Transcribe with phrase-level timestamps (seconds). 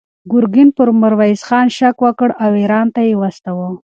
[0.31, 3.69] ګورګین پر میرویس خان شک وکړ او ایران ته یې واستاوه.